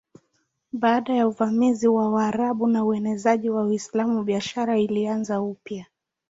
Baada 0.73 1.13
ya 1.15 1.27
uvamizi 1.27 1.87
wa 1.87 2.09
Waarabu 2.11 2.67
na 2.67 2.83
uenezaji 2.85 3.49
wa 3.49 3.63
Uislamu 3.65 4.23
biashara 4.23 4.79
ilianza 4.79 5.41
upya. 5.41 5.85